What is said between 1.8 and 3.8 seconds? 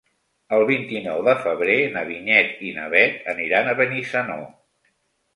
na Vinyet i na Bet aniran a